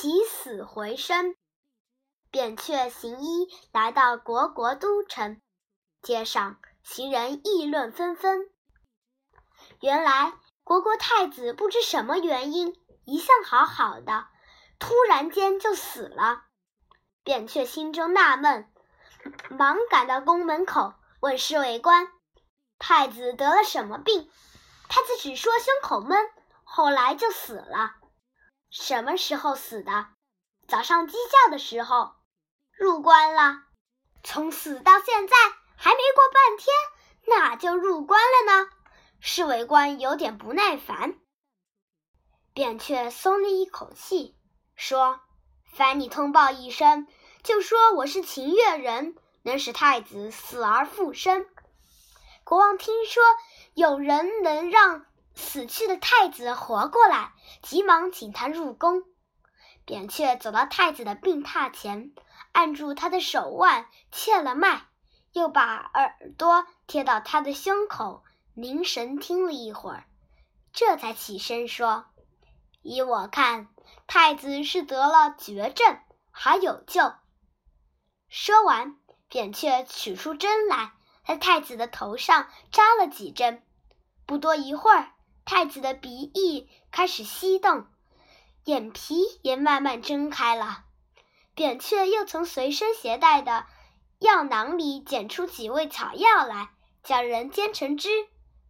[0.00, 1.34] 起死回生。
[2.30, 5.42] 扁鹊行医来到虢国都城，
[6.02, 8.48] 街上行人议论纷纷。
[9.80, 10.34] 原来
[10.64, 14.28] 虢国太子不知什么原因，一向好好的，
[14.78, 16.44] 突然间就死了。
[17.24, 18.72] 扁鹊心中纳闷，
[19.50, 22.06] 忙赶到宫门口问侍卫官
[22.78, 24.30] ：“太子得了什么病？”
[24.88, 26.30] 太子只说胸口闷，
[26.62, 27.96] 后来就死了。
[28.70, 30.08] 什么时候死的？
[30.66, 32.12] 早上鸡叫的时候。
[32.72, 33.64] 入关了，
[34.22, 35.36] 从死到现在
[35.76, 38.70] 还没过半天，哪就入关了呢？
[39.18, 41.18] 侍卫官有点不耐烦，
[42.52, 44.36] 扁鹊松了一口气，
[44.76, 45.18] 说
[45.74, 47.08] ：“烦你通报一声，
[47.42, 51.48] 就说我是秦越人，能使太子死而复生。”
[52.44, 53.20] 国王听说
[53.74, 55.04] 有人能让
[55.38, 59.04] 死去的太子活过来，急忙请他入宫。
[59.86, 62.12] 扁鹊走到太子的病榻前。
[62.52, 64.88] 按住他的手腕，切了脉，
[65.32, 70.04] 又把耳朵贴到他的胸口，凝神听了一会儿，
[70.72, 72.06] 这才起身说
[72.82, 73.68] ：“依我看，
[74.08, 76.00] 太子是得了绝症，
[76.32, 77.14] 还有救。”
[78.28, 80.92] 说完，扁鹊取出针来，
[81.24, 83.62] 在太子的头上扎了几针。
[84.26, 85.12] 不多一会儿，
[85.50, 87.86] 太子的鼻翼开始吸动，
[88.64, 90.84] 眼皮也慢慢睁开了。
[91.54, 93.64] 扁鹊又从随身携带的
[94.18, 96.68] 药囊里捡出几味草药来，
[97.02, 98.10] 叫人煎成汁。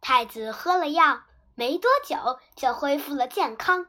[0.00, 1.22] 太子喝了药，
[1.54, 3.86] 没多久就恢复了健康。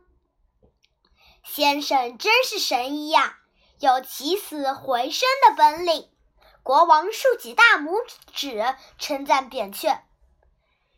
[1.41, 3.39] 先生真是神医呀，
[3.79, 6.07] 有起死回生的本领。
[6.61, 10.03] 国王竖起大拇指，称赞扁鹊。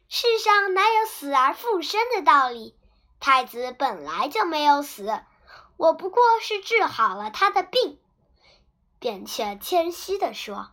[0.09, 2.75] 世上哪有死而复生的道理？
[3.19, 5.21] 太子本来就没有死。
[5.75, 7.99] 我不过是治好了他的病，
[8.99, 10.71] 扁鹊谦虚地说。